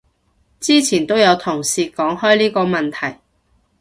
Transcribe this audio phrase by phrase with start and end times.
[0.59, 3.19] 之前都有同事講開呢個問題